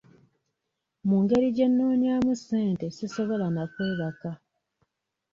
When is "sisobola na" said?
2.97-3.63